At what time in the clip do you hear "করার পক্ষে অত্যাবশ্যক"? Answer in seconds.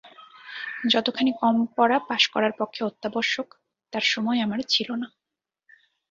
2.27-3.47